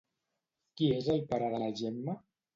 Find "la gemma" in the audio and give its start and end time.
1.67-2.19